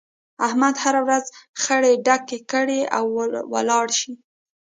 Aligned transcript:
احمد 0.47 0.75
هر 0.83 0.95
ورځ 1.05 1.25
خړی 1.61 1.93
ډک 2.05 2.23
کړي 2.51 2.79
او 2.97 3.03
ولاړ 3.53 3.87
شي. 3.99 4.13